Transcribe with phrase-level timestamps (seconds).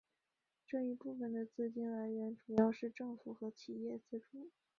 [0.65, 4.49] 这一部分的资金来源主要是政府和企业资助。